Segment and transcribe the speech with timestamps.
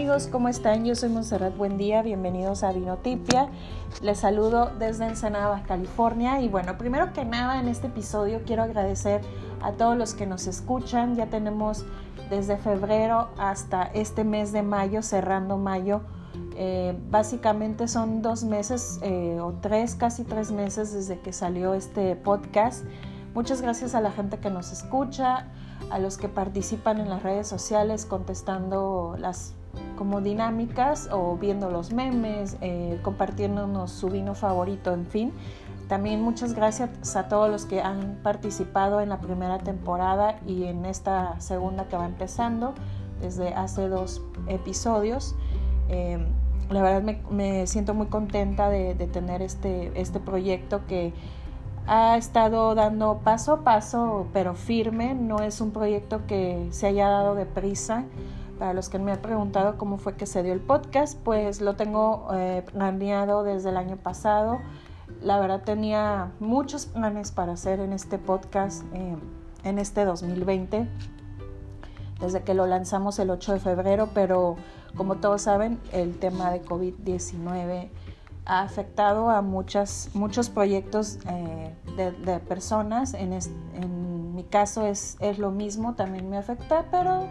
[0.00, 0.86] amigos, ¿cómo están?
[0.86, 3.50] Yo soy Monserrat Buen Día, bienvenidos a Vinotipia.
[4.00, 6.40] Les saludo desde Ensenada, California.
[6.40, 9.20] Y bueno, primero que nada en este episodio quiero agradecer
[9.60, 11.16] a todos los que nos escuchan.
[11.16, 11.84] Ya tenemos
[12.30, 16.00] desde febrero hasta este mes de mayo, cerrando mayo.
[16.56, 22.16] Eh, básicamente son dos meses eh, o tres, casi tres meses desde que salió este
[22.16, 22.86] podcast.
[23.34, 25.48] Muchas gracias a la gente que nos escucha,
[25.90, 29.59] a los que participan en las redes sociales contestando las
[30.00, 35.30] como dinámicas o viendo los memes, eh, compartiéndonos su vino favorito, en fin.
[35.88, 40.86] También muchas gracias a todos los que han participado en la primera temporada y en
[40.86, 42.72] esta segunda que va empezando
[43.20, 45.34] desde hace dos episodios.
[45.90, 46.26] Eh,
[46.70, 51.12] la verdad me, siento muy contenta de, de, tener este, este proyecto que
[51.86, 55.12] ha estado dando paso a paso, pero firme.
[55.12, 58.06] No es un proyecto que se haya dado deprisa.
[58.60, 61.76] Para los que me han preguntado cómo fue que se dio el podcast, pues lo
[61.76, 64.60] tengo eh, planeado desde el año pasado.
[65.22, 69.16] La verdad tenía muchos planes para hacer en este podcast eh,
[69.64, 70.86] en este 2020,
[72.20, 74.56] desde que lo lanzamos el 8 de febrero, pero
[74.94, 77.88] como todos saben, el tema de COVID-19
[78.44, 83.14] ha afectado a muchas, muchos proyectos eh, de, personas.
[83.14, 87.26] En, en mi caso es, es lo mismo, también me afecta, pero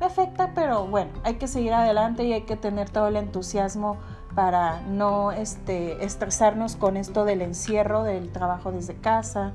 [0.00, 3.98] me afecta, pero bueno, hay que seguir adelante y hay que tener todo el entusiasmo
[4.34, 9.52] para no este, estresarnos con esto del encierro, del trabajo desde casa,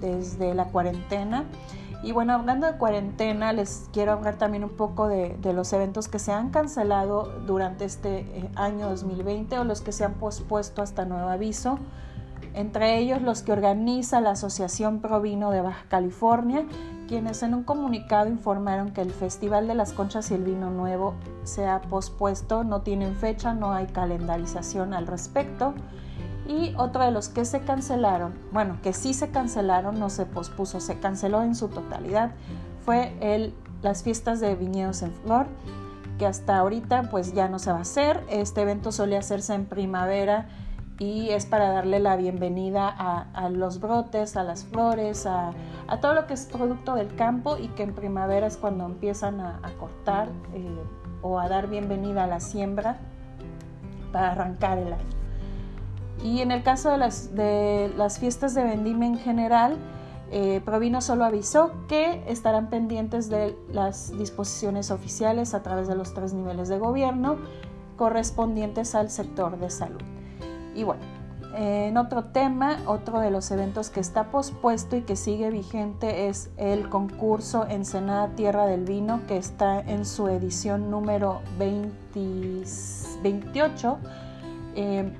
[0.00, 1.44] desde la cuarentena.
[2.02, 6.08] Y bueno, hablando de cuarentena, les quiero hablar también un poco de, de los eventos
[6.08, 10.82] que se han cancelado durante este eh, año 2020 o los que se han pospuesto
[10.82, 11.78] hasta nuevo aviso
[12.54, 16.64] entre ellos los que organiza la Asociación Provino de Baja California,
[17.08, 21.14] quienes en un comunicado informaron que el Festival de las Conchas y el Vino Nuevo
[21.44, 25.74] se ha pospuesto, no tienen fecha, no hay calendarización al respecto.
[26.46, 30.80] Y otro de los que se cancelaron, bueno, que sí se cancelaron, no se pospuso,
[30.80, 32.32] se canceló en su totalidad,
[32.84, 35.46] fue el, las fiestas de viñedos en flor,
[36.18, 38.22] que hasta ahorita pues ya no se va a hacer.
[38.28, 40.48] Este evento solía hacerse en primavera
[41.00, 45.54] y es para darle la bienvenida a, los brotes, a las flores, a,
[46.02, 49.62] todo lo que es producto del campo y que en primavera es cuando empiezan a,
[49.78, 50.78] cortar eh,
[51.22, 52.98] o a dar bienvenida a la siembra
[54.12, 55.04] para arrancar el año.
[56.22, 59.78] Y en el caso de las, de las fiestas de vendimia en general,
[60.30, 66.12] eh, Provino solo avisó que estarán pendientes de las disposiciones oficiales a través de los
[66.12, 67.38] tres niveles de gobierno
[67.96, 70.02] correspondientes al sector de salud.
[70.74, 71.02] Y bueno,
[71.54, 76.50] en otro tema, otro de los eventos que está pospuesto y que sigue vigente es
[76.56, 83.98] el concurso Ensenada Tierra del Vino, que está en su edición número 28.
[84.76, 85.12] Eh,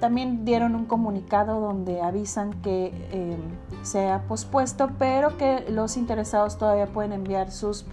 [0.00, 3.38] también dieron un comunicado donde avisan que eh,
[3.82, 7.86] se ha pospuesto, pero que los interesados todavía pueden enviar sus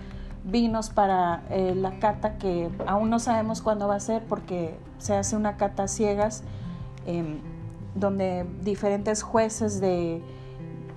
[0.44, 5.16] vinos para eh, la cata, que aún no sabemos cuándo va a ser porque se
[5.16, 6.44] hace una cata ciegas
[7.06, 7.40] Em,
[7.96, 10.22] donde diferentes jueces de,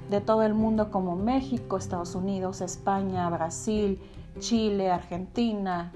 [0.09, 4.01] de todo el mundo como México, Estados Unidos, España, Brasil,
[4.39, 5.93] Chile, Argentina,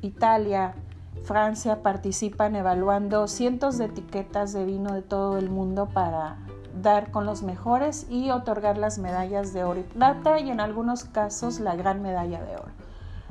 [0.00, 0.74] Italia,
[1.22, 6.38] Francia participan evaluando cientos de etiquetas de vino de todo el mundo para
[6.80, 11.04] dar con los mejores y otorgar las medallas de oro y plata y en algunos
[11.04, 12.72] casos la gran medalla de oro.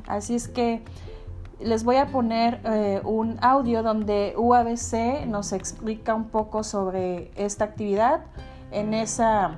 [0.07, 0.83] Así es que
[1.63, 7.65] les voy a poner eh, un audio donde UABC nos explica un poco sobre esta
[7.65, 8.21] actividad.
[8.71, 9.57] En, esa,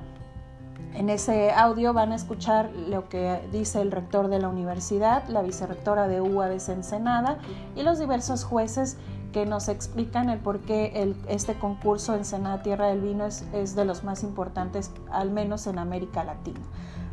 [0.94, 5.42] en ese audio van a escuchar lo que dice el rector de la universidad, la
[5.42, 7.38] vicerrectora de UABC Ensenada
[7.76, 8.96] y los diversos jueces
[9.32, 14.04] que nos explican el por qué este concurso Ensenada Tierra del Vino es de los
[14.04, 16.60] más importantes, al menos en América Latina.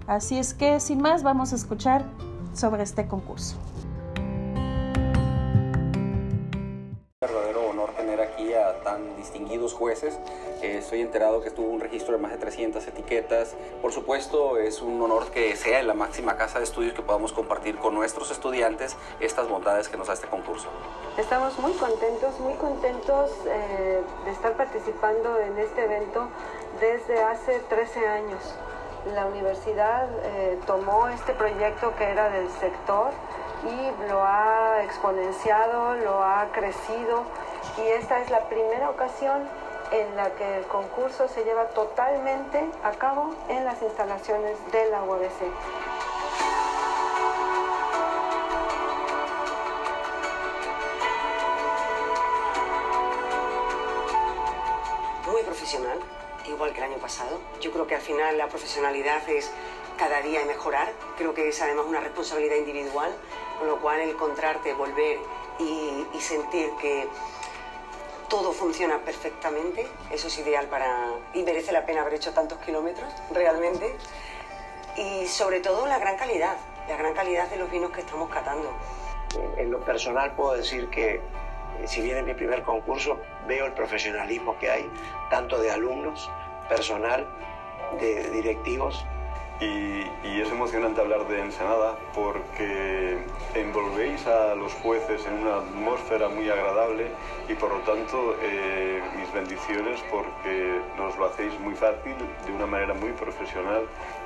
[0.05, 2.05] Así es que, sin más, vamos a escuchar
[2.53, 3.55] sobre este concurso.
[9.17, 10.19] Distinguidos jueces.
[10.61, 13.55] Eh, estoy enterado que estuvo un registro de más de 300 etiquetas.
[13.81, 17.33] Por supuesto, es un honor que sea en la máxima casa de estudios que podamos
[17.33, 20.67] compartir con nuestros estudiantes estas bondades que nos da este concurso.
[21.17, 26.27] Estamos muy contentos, muy contentos eh, de estar participando en este evento
[26.79, 28.55] desde hace 13 años.
[29.13, 33.11] La universidad eh, tomó este proyecto que era del sector
[33.63, 37.23] y lo ha exponenciado, lo ha crecido
[37.77, 39.47] y esta es la primera ocasión
[39.91, 45.90] en la que el concurso se lleva totalmente a cabo en las instalaciones de la.
[57.11, 57.41] Pasado.
[57.59, 59.51] Yo creo que al final la profesionalidad es
[59.97, 60.93] cada día mejorar.
[61.17, 63.11] Creo que es además una responsabilidad individual,
[63.59, 65.19] con lo cual encontrarte, volver
[65.59, 67.07] y, y sentir que
[68.29, 71.09] todo funciona perfectamente, eso es ideal para...
[71.33, 73.93] y merece la pena haber hecho tantos kilómetros, realmente.
[74.95, 76.55] Y sobre todo la gran calidad,
[76.87, 78.69] la gran calidad de los vinos que estamos catando.
[79.57, 81.21] En lo personal puedo decir que eh,
[81.87, 84.89] si bien es mi primer concurso, veo el profesionalismo que hay,
[85.29, 86.29] tanto de alumnos,
[86.69, 87.27] personal,
[87.99, 89.05] de directivos,
[89.61, 93.19] y, y, es emocionante hablar de Ensenada porque
[93.53, 97.11] envolvéis a los jueces en una atmósfera muy agradable
[97.47, 102.65] y por lo tanto eh, mis bendiciones porque nos lo hacéis muy fácil, de una
[102.65, 103.85] manera muy profesional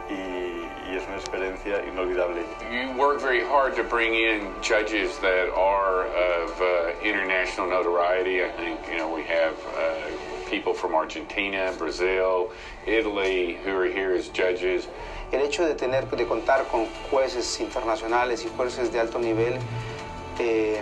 [0.10, 2.44] y, y, es una experiencia inolvidable.
[2.72, 8.42] You work very hard to bring in judges that are of uh, international notoriety.
[8.42, 12.52] I think you know we have uh, people from Argentina, Brazil,
[12.86, 14.88] Italy who are here as judges.
[15.32, 19.58] El hecho de tener de contar con jueces internacionales y jueces de alto nivel
[20.40, 20.82] eh,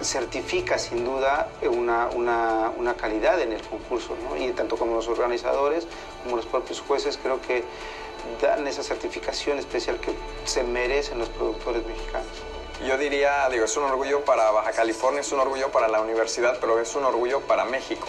[0.00, 4.36] certifica sin duda una, una, una, calidad en el concurso, ¿no?
[4.36, 5.88] y tanto como los organizadores
[6.22, 7.64] como los propios jueces creo que
[8.40, 10.12] dan esa certificación especial que
[10.44, 12.28] se merecen los productores mexicanos.
[12.86, 16.58] Yo diría, digo, es un orgullo para Baja California, es un orgullo para la universidad,
[16.60, 18.06] pero es un orgullo para México.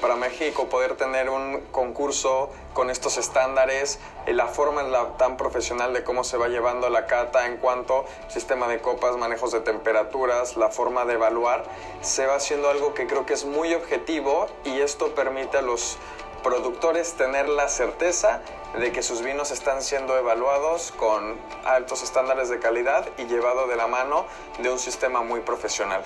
[0.00, 4.82] Para México poder tener un concurso con estos estándares, la forma
[5.18, 9.52] tan profesional de cómo se va llevando la cata en cuanto sistema de copas, manejos
[9.52, 11.64] de temperaturas, la forma de evaluar,
[12.00, 15.98] se va haciendo algo que creo que es muy objetivo y esto permite a los
[16.42, 18.40] productores tener la certeza
[18.78, 23.76] de que sus vinos están siendo evaluados con altos estándares de calidad y llevado de
[23.76, 24.26] la mano
[24.58, 26.02] de un sistema muy profesional.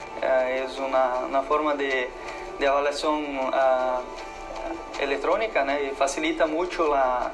[0.48, 2.10] Es una, una forma de,
[2.58, 5.78] de evaluación uh, electrónica ¿no?
[5.78, 7.32] y facilita mucho la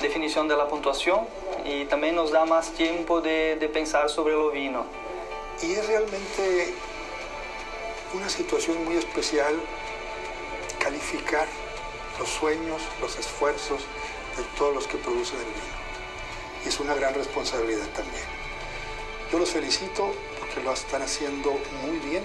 [0.00, 1.26] definición de la puntuación
[1.64, 4.84] y también nos da más tiempo de, de pensar sobre el vino.
[5.62, 6.74] Y es realmente
[8.14, 9.54] una situación muy especial
[10.78, 11.46] calificar
[12.18, 13.80] los sueños, los esfuerzos
[14.36, 15.76] de todos los que producen el vino.
[16.64, 18.24] Y es una gran responsabilidad también.
[19.32, 22.22] Yo los felicito porque lo están haciendo muy bien.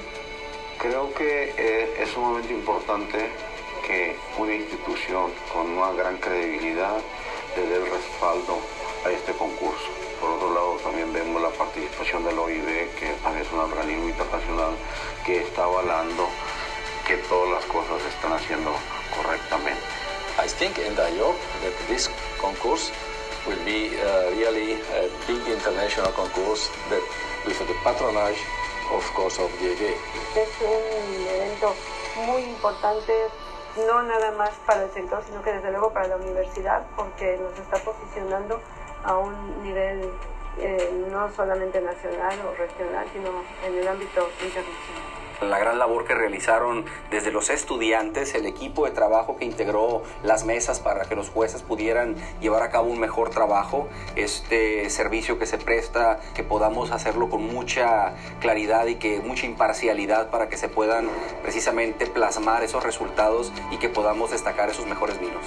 [0.81, 3.29] Creo que eh, es sumamente importante
[3.85, 6.97] que una institución con una gran credibilidad
[7.55, 8.57] le dé el respaldo
[9.05, 9.85] a este concurso.
[10.19, 14.73] Por otro lado, también vemos la participación del OIB, que es un organismo internacional
[15.23, 16.27] que está avalando
[17.05, 18.73] que todas las cosas se están haciendo
[19.15, 19.81] correctamente.
[20.43, 22.09] I think and I hope that this
[22.41, 22.91] concourse
[23.45, 27.03] will be uh, really a big international concourse that
[27.45, 28.41] with the patronage,
[30.35, 31.73] Es un evento
[32.25, 33.13] muy importante,
[33.87, 37.57] no nada más para el sector, sino que desde luego para la universidad, porque nos
[37.57, 38.59] está posicionando
[39.03, 40.11] a un nivel
[40.57, 43.29] eh, no solamente nacional o regional, sino
[43.65, 48.91] en el ámbito internacional la gran labor que realizaron desde los estudiantes, el equipo de
[48.91, 53.29] trabajo que integró las mesas para que los jueces pudieran llevar a cabo un mejor
[53.31, 59.45] trabajo, este servicio que se presta, que podamos hacerlo con mucha claridad y que mucha
[59.45, 61.09] imparcialidad para que se puedan
[61.41, 65.43] precisamente plasmar esos resultados y que podamos destacar esos mejores vinos.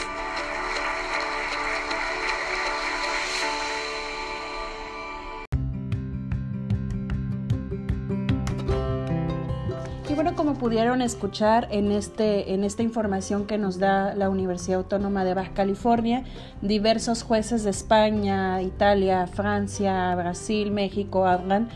[10.74, 15.52] Pudieron escuchar en, este, en esta información que nos da la Universidad Autónoma de Baja
[15.54, 16.24] California,
[16.62, 21.68] diversos jueces de España, Italia, Francia, Brasil, México hablan.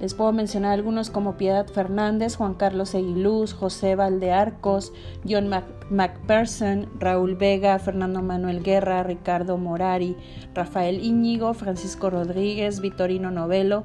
[0.00, 4.92] Les puedo mencionar algunos como Piedad Fernández, Juan Carlos Eguiluz, José Valdearcos,
[5.28, 5.50] John
[5.90, 10.16] McPherson, Raúl Vega, Fernando Manuel Guerra, Ricardo Morari,
[10.54, 13.82] Rafael Íñigo, Francisco Rodríguez, Vitorino Novelo,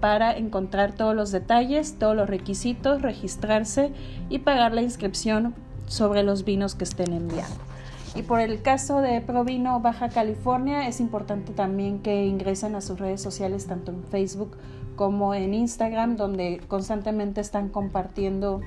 [0.00, 3.92] para encontrar todos los detalles, todos los requisitos, registrarse
[4.28, 5.54] y pagar la inscripción
[5.86, 7.71] sobre los vinos que estén enviando.
[8.14, 12.98] Y por el caso de Provino Baja California, es importante también que ingresen a sus
[12.98, 14.58] redes sociales, tanto en Facebook
[14.96, 18.60] como en Instagram, donde constantemente están compartiendo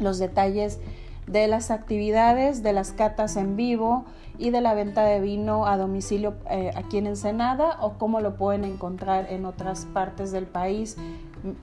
[0.00, 0.80] los detalles
[1.26, 4.04] de las actividades, de las catas en vivo
[4.38, 8.36] y de la venta de vino a domicilio eh, aquí en Ensenada o cómo lo
[8.36, 10.96] pueden encontrar en otras partes del país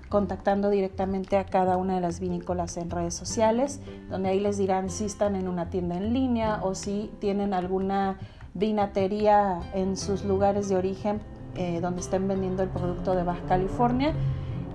[0.10, 4.90] contactando directamente a cada una de las vinícolas en redes sociales, donde ahí les dirán
[4.90, 8.18] si están en una tienda en línea o si tienen alguna
[8.54, 11.22] vinatería en sus lugares de origen
[11.56, 14.14] eh, donde estén vendiendo el producto de Baja California.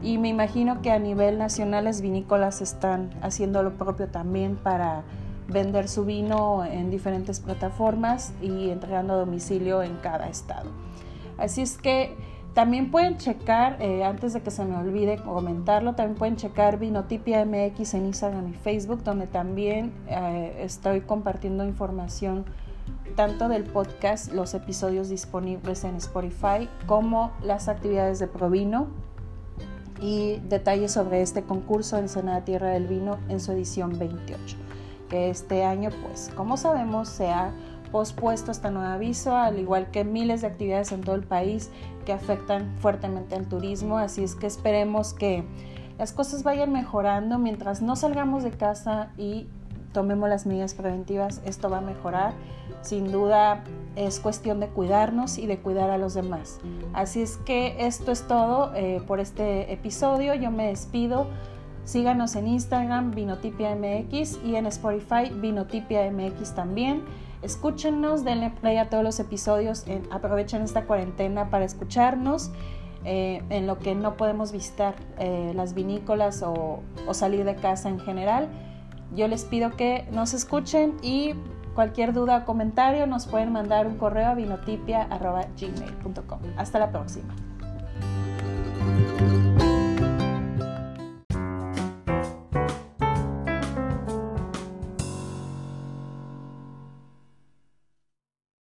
[0.00, 5.02] Y me imagino que a nivel nacional las vinícolas están haciendo lo propio también para
[5.48, 10.70] vender su vino en diferentes plataformas y entregando a domicilio en cada estado.
[11.36, 12.16] Así es que
[12.58, 17.44] también pueden checar, eh, antes de que se me olvide comentarlo, también pueden checar Vinotipia
[17.44, 22.46] MX en Instagram y Facebook, donde también eh, estoy compartiendo información
[23.14, 28.88] tanto del podcast, los episodios disponibles en Spotify, como las actividades de Provino
[30.00, 34.56] y detalles sobre este concurso en Senada Tierra del Vino en su edición 28,
[35.08, 37.30] que este año, pues, como sabemos, se
[37.90, 41.70] pospuesto hasta nuevo aviso, al igual que miles de actividades en todo el país
[42.04, 43.98] que afectan fuertemente al turismo.
[43.98, 45.44] Así es que esperemos que
[45.98, 49.48] las cosas vayan mejorando mientras no salgamos de casa y
[49.92, 51.40] tomemos las medidas preventivas.
[51.44, 52.32] Esto va a mejorar.
[52.82, 53.64] Sin duda
[53.96, 56.60] es cuestión de cuidarnos y de cuidar a los demás.
[56.92, 60.34] Así es que esto es todo eh, por este episodio.
[60.34, 61.26] Yo me despido.
[61.84, 67.02] Síganos en Instagram, Vinotipia MX, y en Spotify, Vinotipia MX también.
[67.42, 72.50] Escúchenos, denle play a todos los episodios, aprovechen esta cuarentena para escucharnos.
[73.04, 78.00] Eh, en lo que no podemos visitar eh, las vinícolas o, salir de casa en
[78.00, 78.48] general.
[79.14, 81.34] Yo les pido que nos escuchen y
[81.74, 86.40] cualquier duda o comentario nos pueden mandar un correo a vinotipia.gmail.com.
[86.56, 87.36] Hasta la próxima.